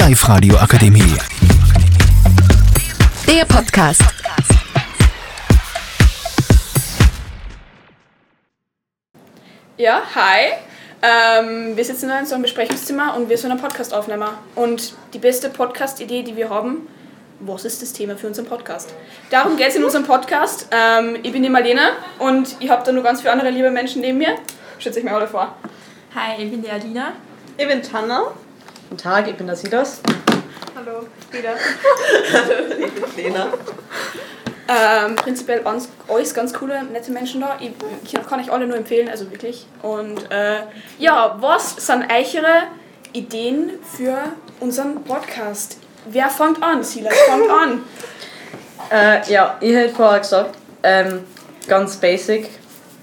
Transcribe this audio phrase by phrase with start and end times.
[0.00, 1.14] Live Radio Akademie.
[3.28, 4.02] Der Podcast.
[9.76, 10.52] Ja, hi.
[11.02, 14.38] Ähm, wir sitzen in so einem Besprechungszimmer und wir sind ein Podcast-Aufnehmer.
[14.54, 16.88] Und die beste Podcast-Idee, die wir haben,
[17.40, 18.94] was ist das Thema für unseren Podcast?
[19.28, 20.66] Darum geht es in unserem Podcast.
[20.70, 24.00] Ähm, ich bin die Marlene und ich habe da nur ganz viele andere liebe Menschen
[24.00, 24.36] neben mir.
[24.78, 25.54] Stellt euch mal alle vor.
[26.14, 27.12] Hi, ich bin die Alina.
[27.58, 28.28] Ich bin Tanna.
[28.90, 30.00] Guten Tag, ich bin der Silas.
[30.74, 31.54] Hallo, wieder.
[32.32, 33.46] Hallo, ich bin Lena.
[34.66, 37.56] Ähm, prinzipiell alles, alles ganz coole, nette Menschen da.
[37.60, 37.70] Ich,
[38.02, 39.64] ich kann euch alle nur empfehlen, also wirklich.
[39.82, 40.62] Und äh,
[40.98, 42.64] ja, was sind eure
[43.12, 44.18] Ideen für
[44.58, 45.76] unseren Podcast?
[46.06, 46.82] Wer fängt an?
[46.82, 47.84] Silas, fängt an.
[48.90, 51.20] Äh, ja, ich hätte vorher gesagt, ähm,
[51.68, 52.50] ganz basic,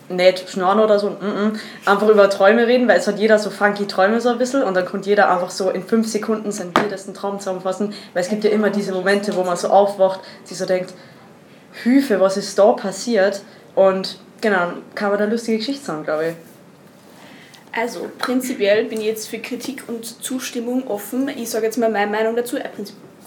[0.10, 3.50] nicht schnarren oder so, mm -mm, einfach über Träume reden, weil es hat jeder so
[3.50, 6.76] funky Träume so ein bisschen und dann konnte jeder einfach so in fünf Sekunden seinen
[6.78, 10.58] wildesten Traum zusammenfassen, weil es gibt ja immer diese Momente, wo man so aufwacht, sich
[10.58, 10.94] so denkt,
[11.84, 13.42] Hilfe, was ist da passiert?
[13.76, 16.36] Und genau, kann man da lustige Geschichte sagen, glaube ich.
[17.80, 21.28] Also, prinzipiell bin ich jetzt für Kritik und Zustimmung offen.
[21.30, 22.56] Ich sage jetzt mal meine Meinung dazu.
[22.56, 22.72] Ein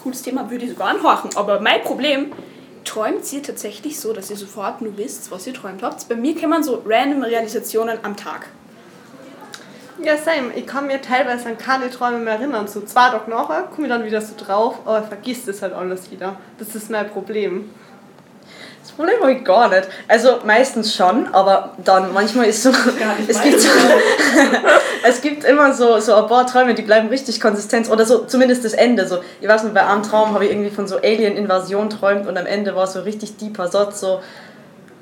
[0.02, 1.30] cooles Thema würde ich sogar anhorchen.
[1.36, 2.32] Aber mein Problem,
[2.84, 6.08] träumt ihr tatsächlich so, dass ihr sofort nur wisst, was ihr träumt habt?
[6.08, 8.48] Bei mir man so random Realisationen am Tag.
[10.02, 10.54] Ja, same.
[10.56, 12.66] Ich kann mir teilweise an keine Träume mehr erinnern.
[12.66, 16.10] So zwei Tage nachher komme ich dann wieder so drauf, aber vergisst es halt alles
[16.10, 16.36] wieder.
[16.58, 17.70] Das ist mein Problem.
[18.82, 19.88] Das Problem habe ich gar nicht.
[20.08, 22.70] Also meistens schon, aber dann manchmal ist so.
[23.28, 23.68] es, gibt so
[25.08, 27.90] es gibt immer so, so ein paar Träume, die bleiben richtig konsistent.
[27.90, 29.06] Oder so zumindest das Ende.
[29.06, 32.38] So, ich weiß nicht, bei einem Traum habe ich irgendwie von so Alien-Invasion träumt und
[32.38, 34.00] am Ende war so richtig deeper Satz.
[34.00, 34.20] So,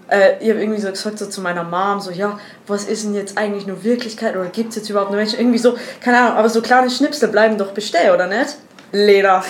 [0.08, 3.14] äh, ich habe irgendwie so gesagt so zu meiner Mom, so, ja, was ist denn
[3.14, 5.38] jetzt eigentlich nur Wirklichkeit oder gibt es jetzt überhaupt nur Menschen?
[5.38, 8.56] Irgendwie so, keine Ahnung, aber so kleine Schnipsel bleiben doch bestehen, oder nicht?
[8.92, 9.42] Lena.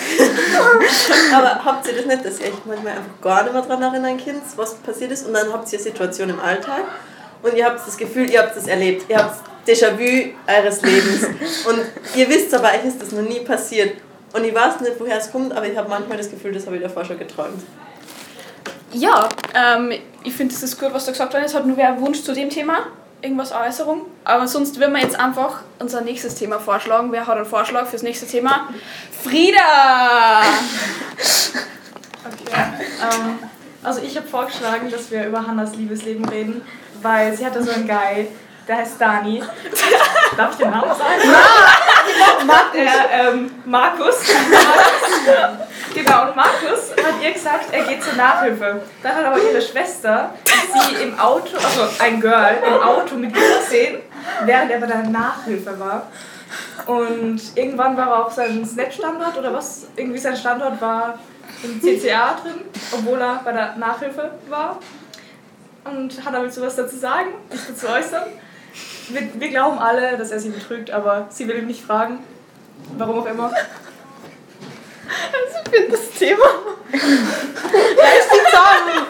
[1.33, 4.19] aber habt ihr das nicht, dass ihr euch manchmal einfach gar nicht mehr daran erinnern
[4.23, 6.83] könnt, was passiert ist und dann habt ihr eine Situation im Alltag
[7.41, 9.35] und ihr habt das Gefühl, ihr habt es erlebt, ihr habt
[9.67, 11.23] Déjà-vu eures Lebens
[11.67, 11.79] und
[12.15, 13.97] ihr wisst aber, euch ist das noch nie passiert
[14.33, 16.77] und ich weiß nicht, woher es kommt, aber ich habe manchmal das Gefühl, das habe
[16.77, 17.61] ich davor schon geträumt.
[18.91, 19.93] Ja, ähm,
[20.23, 21.55] ich finde, das ist gut, was du gesagt hast.
[21.55, 22.87] Hat nur wer einen Wunsch zu dem Thema,
[23.21, 24.05] irgendwas Äußerung.
[24.23, 27.11] Aber sonst würden wir jetzt einfach unser nächstes Thema vorschlagen.
[27.11, 28.69] Wer hat einen Vorschlag fürs nächste Thema?
[29.23, 30.41] Frieda!
[32.25, 32.51] Okay.
[33.01, 33.39] Ähm,
[33.83, 36.61] also ich habe vorgeschlagen, dass wir über Hannas Liebesleben reden,
[37.01, 38.27] weil sie hatte so einen Guy,
[38.67, 39.41] der heißt Dani.
[40.37, 41.21] Darf ich den Namen sagen?
[41.23, 42.45] Nein!
[42.45, 42.71] Markus.
[42.73, 44.15] Der, ähm, Markus.
[45.93, 48.81] genau, und Markus hat ihr gesagt, er geht zur Nachhilfe.
[49.03, 53.59] Dann hat aber ihre Schwester sie im Auto, also ein Girl, im Auto mit ihr
[53.59, 54.01] gesehen,
[54.45, 56.07] während er bei der Nachhilfe war.
[56.85, 59.87] Und irgendwann war er auf seinem Snap-Standort oder was?
[59.95, 61.19] Irgendwie sein Standort war
[61.63, 62.61] im CCA drin,
[62.91, 64.79] obwohl er bei der Nachhilfe war.
[65.85, 68.23] Und hat damit sowas dazu sagen, sich dazu äußern.
[69.09, 72.19] Wir, wir glauben alle, dass er sie betrügt, aber sie will ihn nicht fragen.
[72.97, 73.51] Warum auch immer.
[75.71, 76.45] Ich finde das Thema.
[76.91, 79.07] da ist die Zahl.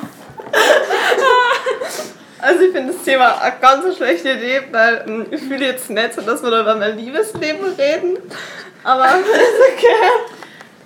[2.42, 6.14] Also ich finde das Thema eine ganz schlechte Idee, weil ähm, ich fühle jetzt nicht
[6.14, 8.18] so, dass wir da über mein Liebesleben reden.
[8.84, 10.36] Aber ist okay.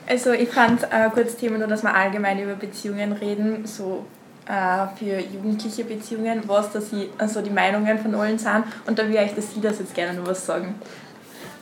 [0.08, 4.06] Also ich fand ein gutes Thema nur, dass wir allgemein über Beziehungen reden, so
[4.48, 8.66] äh, für jugendliche Beziehungen, was da sie, also die Meinungen von allen sind.
[8.86, 10.76] Und da würde ich das Sie das jetzt gerne noch was sagen.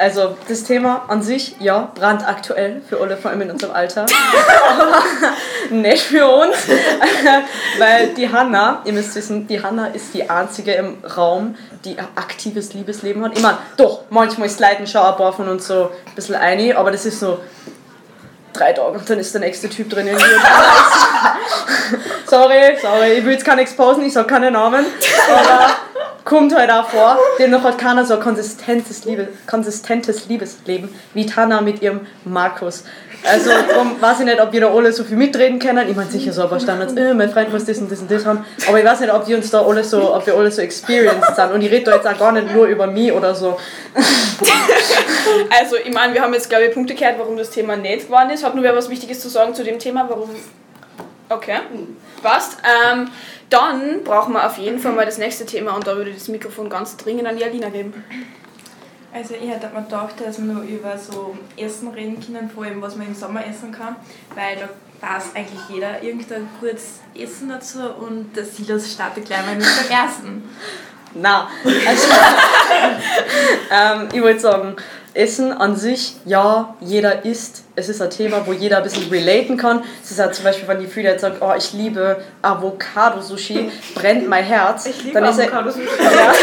[0.01, 4.07] Also das Thema an sich, ja, brandaktuell für alle, vor allem in unserem Alter.
[5.69, 6.55] nicht für uns.
[7.77, 12.07] Weil die Hanna, ihr müsst wissen, die Hanna ist die einzige im Raum, die ein
[12.15, 13.33] aktives Liebesleben hat.
[13.35, 16.89] Ich meine, doch, manchmal ist Leidenschaft ein paar von uns so ein bisschen einig, aber
[16.89, 17.37] das ist so
[18.53, 20.09] drei Tage und dann ist der nächste Typ drin
[22.25, 24.83] sorry, sorry, ich will jetzt keinen exposen, ich sag keine Namen.
[25.29, 25.69] Aber
[26.23, 27.17] kommt halt auch vor.
[27.39, 32.83] Demnach hat keiner so ein konsistentes, Liebe, konsistentes Liebesleben wie Tana mit ihrem Markus.
[33.23, 35.87] Also darum weiß ich nicht, ob wir da alle so viel mitreden können.
[35.89, 38.09] Ich meine sicher so ein paar Standards, äh, mein Freund muss das und das und
[38.09, 38.43] das haben.
[38.67, 41.35] Aber ich weiß nicht, ob wir uns da alle so, ob wir alle so experienced
[41.35, 41.51] sind.
[41.51, 43.57] Und ich rede da jetzt auch gar nicht nur über mich oder so.
[45.59, 48.31] also ich meine, wir haben jetzt glaube ich Punkte gehört, warum das Thema nicht geworden
[48.31, 48.43] ist.
[48.43, 50.29] Hat nur wer was Wichtiges zu sagen zu dem Thema, warum...
[51.31, 51.59] Okay,
[52.21, 52.57] passt.
[52.59, 53.09] Ähm,
[53.49, 56.27] dann brauchen wir auf jeden Fall mal das nächste Thema und da würde ich das
[56.27, 57.93] Mikrofon ganz dringend an die Alina geben.
[59.13, 62.81] Also ich hätte mir gedacht, dass wir nur über so Essen reden können, vor allem
[62.81, 63.95] was man im Sommer essen kann,
[64.35, 64.69] weil da
[65.07, 69.91] weiß eigentlich jeder irgendein gutes Essen dazu und der Silas startet gleich mal mit dem
[69.91, 70.49] ersten.
[71.13, 72.07] Na, also
[73.71, 74.75] ähm, ich wollte sagen,
[75.13, 77.63] Essen an sich, ja, jeder isst.
[77.75, 79.83] Es ist ein Thema, wo jeder ein bisschen relaten kann.
[80.03, 84.29] Es ist halt zum Beispiel, wenn die Frieda jetzt sagt, oh, ich liebe Avocado-Sushi, brennt
[84.29, 84.85] mein Herz.
[84.85, 85.87] Ich liebe Avocado-Sushi.
[86.01, 86.33] Ja.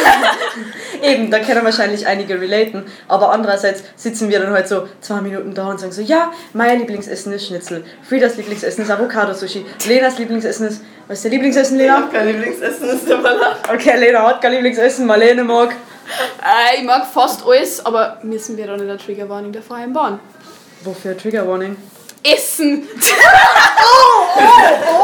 [1.03, 2.85] Eben, da können wahrscheinlich einige relaten.
[3.07, 6.79] Aber andererseits sitzen wir dann halt so zwei Minuten da und sagen so, ja, mein
[6.79, 12.09] Lieblingsessen ist Schnitzel, Friedas Lieblingsessen ist Avocado-Sushi, Lenas Lieblingsessen ist, was ist dein Lieblingsessen, Lena?
[12.13, 13.57] Kein Lieblingsessen ist der Salat.
[13.73, 15.75] Okay, Lena hat kein Lieblingsessen, Marlene mag.
[16.43, 20.21] Äh, ich mag fast alles, aber müssen wir dann in der Triggerwarnung der vereinbaren.
[20.83, 21.77] Wofür Trigger Warning?
[22.23, 22.89] Essen!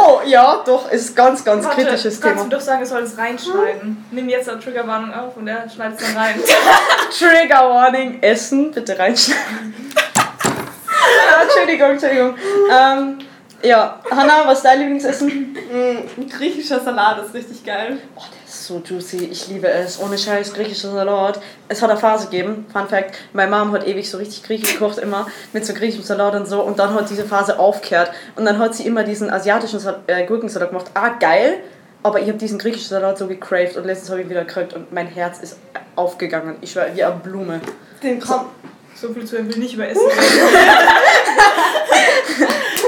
[0.07, 2.51] Oh, ja, doch, ist ganz, ganz Warte, kritisches kannst Thema.
[2.51, 4.05] du doch sagen, er soll es reinschneiden.
[4.11, 6.41] Nimm jetzt eine Triggerwarnung auf und er schneidet es dann rein.
[7.19, 9.75] Trigger Warning, Essen, bitte reinschneiden.
[9.97, 12.35] ah, Entschuldigung, Entschuldigung.
[12.71, 13.19] Ähm,
[13.63, 15.29] ja, Hanna, was ist dein Lieblingsessen?
[15.53, 17.99] Mm, ein griechischer Salat ist richtig geil.
[18.15, 19.29] Oh, der ist so juicy.
[19.31, 20.01] Ich liebe es.
[20.01, 21.41] Ohne Scheiß, griechischer Salat.
[21.69, 22.67] Es hat eine Phase gegeben.
[22.73, 26.35] Fun Fact: Meine Mom hat ewig so richtig griechisch gekocht, immer mit so griechischem Salat
[26.35, 26.63] und so.
[26.63, 28.13] Und dann hat diese Phase aufgehört.
[28.37, 30.87] Und dann hat sie immer diesen asiatischen Sal äh, Gurkensalat gemacht.
[30.95, 31.59] Ah, geil.
[32.03, 34.75] Aber ich habe diesen griechischen Salat so gecraved und letztens habe ich ihn wieder gekriegt
[34.75, 35.57] und mein Herz ist
[35.97, 36.57] aufgegangen.
[36.61, 37.61] Ich war wie eine Blume.
[38.03, 38.47] Den kommt.
[38.95, 40.03] So viel zu, er will nicht über Essen.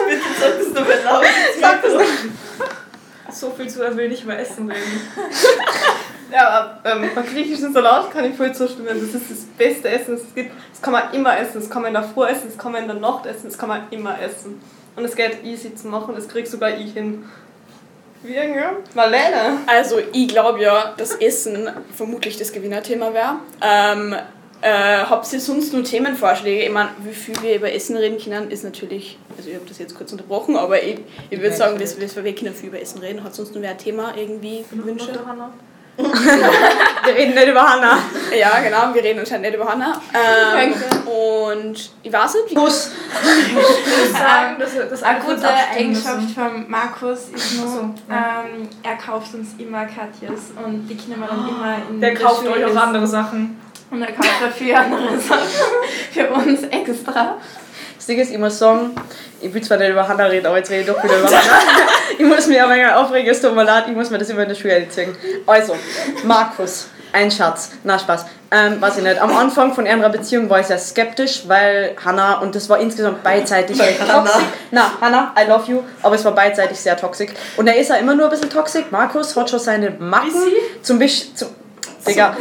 [0.09, 1.25] Bitte solltest du mir laut.
[1.61, 2.11] Sag das nicht.
[3.39, 5.01] So viel zu, er will nicht über Essen reden.
[6.33, 8.89] Ja, aber ähm, beim griechischen Salat kann ich voll zustimmen.
[8.89, 10.51] Das ist das beste Essen, das es gibt.
[10.73, 11.61] Das kann man immer essen.
[11.61, 13.57] Das kann man in der Früh essen, das kann man in der Nacht essen, das
[13.57, 14.61] kann man immer essen.
[14.97, 17.25] Und es geht easy zu machen, das krieg sogar ich hin.
[18.23, 18.73] Wie ja?
[18.95, 19.59] Marlene.
[19.67, 23.37] Also, ich glaube ja, dass Essen vermutlich das Gewinnerthema wäre.
[23.61, 24.17] Ähm,
[24.63, 26.65] äh, habt ihr sonst nur Themenvorschläge?
[26.65, 29.19] Ich meine, wie viel wir über Essen reden können, ist natürlich.
[29.37, 30.99] Also, ich habe das jetzt kurz unterbrochen, aber ich,
[31.31, 33.23] ich würde sagen, dass, dass wir können viel über Essen reden.
[33.23, 35.13] Hat sonst nur wer ein Thema irgendwie Wünsche?
[35.27, 35.53] Hannah?
[35.97, 37.99] Wir reden nicht über Hanna.
[38.39, 40.01] Ja, genau, wir reden anscheinend nicht über Hannah.
[40.13, 40.75] Ähm,
[41.07, 42.55] und ich weiß nicht, wie.
[42.55, 42.91] Kuss.
[43.47, 46.35] Ich muss sagen, dass, dass Eine alle kurz gute Eigenschaft müssen.
[46.35, 48.45] von Markus ist nur, so, ja.
[48.45, 52.41] ähm, er kauft uns immer Katjes und die können wir dann immer in Der kauft
[52.41, 53.59] Schule euch auch andere Sachen.
[53.97, 55.49] Und er kauft dafür andere Sachen
[56.13, 57.39] für uns extra.
[57.97, 58.91] Das Ding ist, ich muss sagen,
[59.41, 61.41] ich will zwar nicht über Hannah reden, aber jetzt rede ich doch wieder über Hannah.
[62.19, 64.43] ich muss mich aber mal aufregen, es tut mir leid, ich muss mir das immer
[64.43, 65.17] in der Schule erzählen.
[65.47, 65.77] Also,
[66.25, 67.71] Markus, ein Schatz.
[67.85, 68.27] Na, Spaß.
[68.51, 69.19] Ähm, weiß ich nicht.
[69.19, 73.23] Am Anfang von ihrer Beziehung war ich sehr skeptisch, weil Hannah, und das war insgesamt
[73.23, 74.25] beidseitig Hannah.
[74.25, 74.45] toxisch.
[74.73, 77.31] Na, Hannah, I love you, aber es war beidseitig sehr toxisch.
[77.57, 78.85] Und er ist ja immer nur ein bisschen toxisch.
[78.91, 80.33] Markus hat schon seine Macken.
[80.83, 81.35] Zum Beispiel.
[81.35, 81.49] Zum,
[82.07, 82.37] Digga,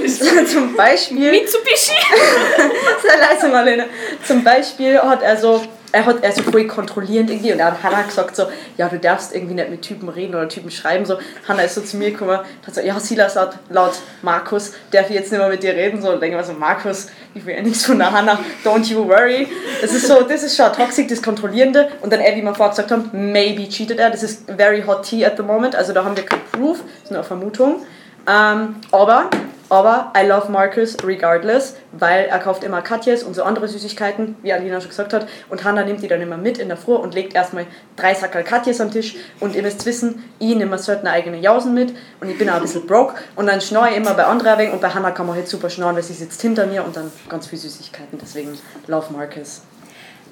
[0.45, 1.31] zum Beispiel.
[1.39, 1.93] Mitsubishi!
[3.19, 3.85] Leise, Marlene.
[4.25, 7.83] Zum Beispiel hat er so, er hat er so voll kontrollierend irgendwie und er hat
[7.83, 8.47] Hannah gesagt so,
[8.77, 11.05] ja, du darfst irgendwie nicht mit Typen reden oder Typen schreiben.
[11.05, 11.17] So,
[11.47, 15.09] Hannah ist so zu mir gekommen und hat so, ja, Silas laut, laut Markus, darf
[15.09, 16.01] ich jetzt nicht mehr mit dir reden?
[16.01, 18.85] So, und denke ich mir so, Markus, ich will ja nichts von der Hannah, don't
[18.85, 19.47] you worry.
[19.81, 21.89] Das ist so, das ist schon toxic, das Kontrollierende.
[22.01, 24.09] Und dann er, wie wir vorher gesagt haben, maybe cheated er.
[24.09, 25.75] Das ist very hot tea at the moment.
[25.75, 27.85] Also da haben wir kein Proof, das ist nur eine Vermutung.
[28.27, 29.29] Ähm, aber,
[29.69, 34.53] aber I love Marcus regardless, weil er kauft immer Katjes und so andere Süßigkeiten, wie
[34.53, 35.27] Alina schon gesagt hat.
[35.49, 37.65] Und Hannah nimmt die dann immer mit in der Früh und legt erstmal
[37.95, 39.15] drei Sackerl Katjes am Tisch.
[39.39, 42.61] Und ihr müsst wissen, ich nehme selten eigene Jausen mit und ich bin auch ein
[42.61, 43.15] bisschen broke.
[43.35, 45.69] Und dann schnorre ich immer bei anderen weg und bei Hannah kann man halt super
[45.69, 48.19] schnorren, weil sie sitzt hinter mir und dann ganz viel Süßigkeiten.
[48.21, 48.57] Deswegen
[48.87, 49.61] love Marcus.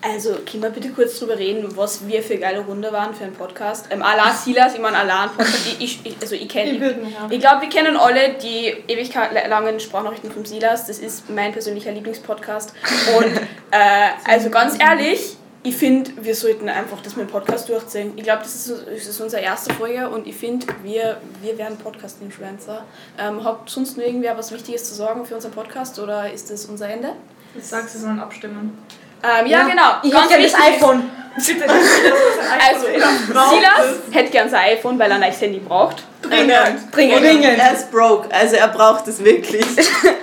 [0.06, 3.34] Also, können wir bitte kurz drüber reden, was wir für geile Runde waren für einen
[3.34, 3.88] Podcast?
[3.90, 7.28] Ähm, Allah Silas, ich meine Allah Podcast, ich, ich, ich, also ich kenne ja.
[7.30, 10.88] Ich glaube, wir kennen alle die ewig langen Sprachnachrichten vom Silas.
[10.88, 12.74] Das ist mein persönlicher Lieblingspodcast.
[13.18, 13.38] Und
[13.72, 18.12] äh, also ganz ehrlich, ich finde, wir sollten einfach das mit dem Podcast durchziehen.
[18.18, 21.78] Ich glaube, das ist, das ist unsere erste Folge und ich finde, wir, wir werden
[21.78, 22.84] Podcast-Influencer.
[23.18, 26.66] Ähm, habt sonst nur irgendwer was Wichtiges zu sagen für unseren Podcast oder ist das
[26.66, 27.14] unser Ende?
[27.58, 28.78] Ich sag's, sie sollen abstimmen.
[29.24, 29.92] Ähm, ja, genau.
[30.04, 31.10] Ich hätte gerne das iPhone.
[31.36, 36.04] Also, Silas hätte gern sein iPhone, weil er ein neues Handy braucht.
[36.34, 36.96] Dringend.
[36.96, 37.22] Dringend.
[37.22, 37.60] Dringend.
[37.60, 39.66] Er ist broke, also er braucht es wirklich.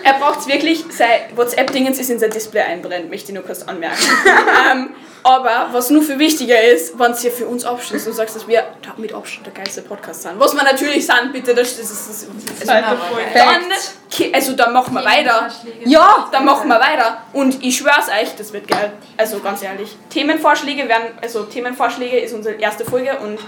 [0.03, 3.63] Er braucht es wirklich, sein WhatsApp-Dingens ist in sein Display einbrennt, möchte ich nur kurz
[3.63, 3.99] anmerken.
[4.73, 4.91] ähm,
[5.23, 8.49] aber was nur viel wichtiger ist, wenn es hier für uns abschließt und sagst, dass
[8.49, 8.65] wir
[8.97, 10.39] mit Abstand der geilste Podcast sind.
[10.39, 13.29] Was wir natürlich sind, bitte, das, das ist das, also, Zweite Folge.
[13.35, 15.49] dann, also dann machen wir weiter.
[15.85, 16.29] Ja!
[16.33, 17.19] Dann machen wir weiter.
[17.33, 18.93] Und ich schwör's euch, das wird geil.
[19.17, 19.97] Also ganz ehrlich.
[20.09, 23.39] Themenvorschläge werden, also Themenvorschläge ist unsere erste Folge und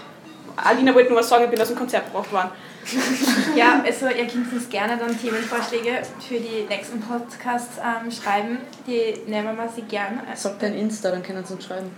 [0.56, 2.50] Alina wollte nur was sagen, ich bin aus dem Konzert gebracht worden.
[3.56, 8.58] Ja, also ihr könnt uns gerne dann Themenvorschläge für die nächsten Podcasts ähm, schreiben.
[8.86, 10.22] Die nehmen wir sie gerne.
[10.28, 11.90] Also, Sag dein Insta, dann können sie uns schreiben.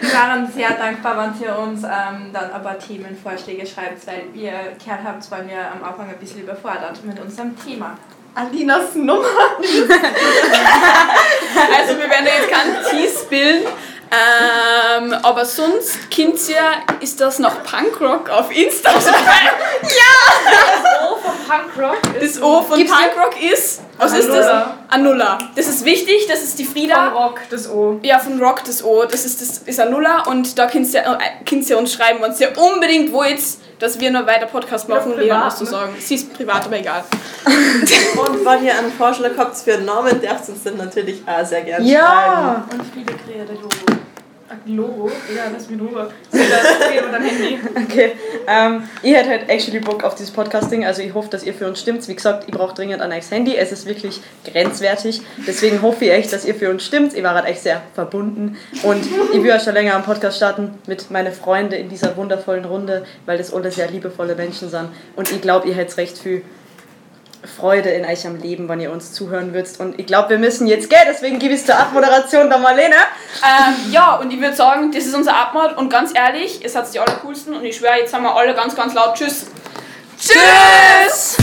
[0.00, 5.04] wir waren sehr dankbar, wenn ihr uns ähm, dann aber Themenvorschläge schreibt, weil ihr gehört
[5.04, 7.96] habt, waren wir am Anfang ein bisschen überfordert mit unserem Thema.
[8.34, 9.24] Alinas Nummer.
[11.56, 13.66] Also wir werden da jetzt keinen Tease bilden.
[14.10, 16.62] Ähm, aber sonst, Kinzia,
[17.00, 18.90] ist das noch Punkrock auf Insta?
[18.94, 19.00] O
[21.16, 24.46] vom Punkrock ist Das O von Punkrock ist, was ist das?
[24.46, 24.78] Anulla.
[24.88, 25.38] Anulla.
[25.54, 27.08] Das ist wichtig, das ist die von Frieda.
[27.08, 27.98] Rock, das O.
[28.02, 31.44] Ja, von Rock das O, das ist, das ist Anulla und da könnt ihr, äh,
[31.48, 33.40] könnt ihr uns schreiben, wenn ihr unbedingt wollt,
[33.78, 35.12] dass wir noch weiter Podcast machen.
[35.12, 35.70] Ja, Lea, privat, was zu ne?
[35.70, 35.94] sagen.
[35.98, 37.04] Sie ist privat, aber egal.
[37.46, 41.44] Und wenn ihr einen Vorschlag habt für einen Namen, dürft ihr uns dann natürlich auch
[41.44, 42.66] sehr gerne Ja!
[42.70, 43.68] Und Friede kreiert ein Logo.
[43.88, 44.05] Ein
[44.66, 45.10] Logo?
[45.34, 46.10] Ja, lass mich rüber.
[46.32, 47.58] Über dein Handy.
[47.84, 48.12] Okay,
[48.46, 51.66] ähm, ich hätte halt actually Bock auf dieses Podcasting, also ich hoffe, dass ihr für
[51.66, 52.06] uns stimmt.
[52.08, 55.22] Wie gesagt, ich brauche dringend ein neues Handy, es ist wirklich grenzwertig.
[55.46, 57.14] Deswegen hoffe ich echt, dass ihr für uns stimmt.
[57.14, 60.74] Ich war halt echt sehr verbunden und ich will ja schon länger einen Podcast starten
[60.86, 64.88] mit meinen Freunden in dieser wundervollen Runde, weil das alle sehr liebevolle Menschen sind.
[65.16, 66.42] Und ich glaube, ihr hättet recht viel
[67.46, 69.78] Freude in euch am Leben, wenn ihr uns zuhören würdet.
[69.80, 72.96] Und ich glaube, wir müssen jetzt gehen, deswegen gebe ich es zur Abmoderation der Marlene.
[73.42, 76.92] Ähm, ja, und ich würde sagen, das ist unser Abmord und ganz ehrlich, ihr seid
[76.92, 79.46] die allercoolsten und ich schwöre, jetzt sagen wir alle ganz, ganz laut Tschüss.
[80.18, 81.36] Tschüss!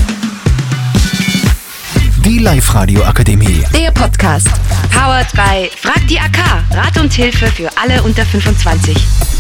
[2.26, 3.66] Die Live-Radio Akademie.
[3.76, 4.48] Der Podcast.
[4.92, 6.38] Powered by Frag die AK.
[6.72, 9.33] Rat und Hilfe für alle unter 25.